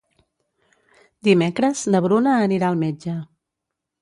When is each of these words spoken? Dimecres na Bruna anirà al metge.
Dimecres 1.27 1.83
na 1.97 2.01
Bruna 2.07 2.35
anirà 2.49 2.73
al 2.73 2.81
metge. 2.87 3.19